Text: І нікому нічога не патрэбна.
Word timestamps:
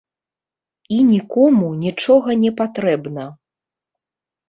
І 0.95 1.01
нікому 1.11 1.69
нічога 1.83 2.29
не 2.47 2.51
патрэбна. 2.65 3.31